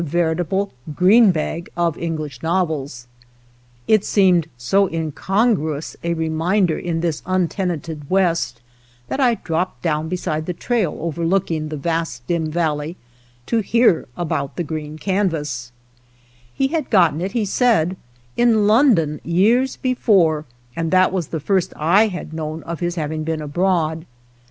[0.01, 3.07] „v£ritable "green bag" of English jiqy ^ els.
[3.87, 8.61] It seemed so incongruous a reminder in this untenanted West
[9.09, 12.49] that I dropped 78 ••THE POCKET HUNTER down beside the trail overlooking the vast dim
[12.49, 12.97] valley,
[13.45, 17.95] to hear about the green canvas, j He had gotten it, he said,
[18.35, 20.45] in London years S before,
[20.75, 24.07] and that was the first I had known / of his having been abroad.